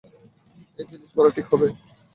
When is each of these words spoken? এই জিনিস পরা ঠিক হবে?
এই 0.79 0.85
জিনিস 0.89 1.11
পরা 1.15 1.29
ঠিক 1.35 1.45
হবে? 1.51 1.67